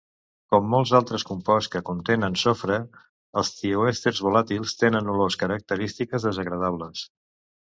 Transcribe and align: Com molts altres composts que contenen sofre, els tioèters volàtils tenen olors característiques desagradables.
Com 0.53 0.63
molts 0.69 0.93
altres 0.99 1.25
composts 1.31 1.69
que 1.75 1.81
contenen 1.89 2.39
sofre, 2.43 2.79
els 3.41 3.53
tioèters 3.59 4.23
volàtils 4.29 4.75
tenen 4.81 5.13
olors 5.17 5.39
característiques 5.45 6.27
desagradables. 6.31 7.07